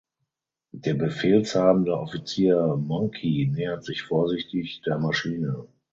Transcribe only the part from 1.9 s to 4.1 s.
Offizier Monkey nähert sich